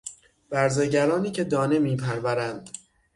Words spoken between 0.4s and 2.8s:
برزگرانی که دانه میپرورند...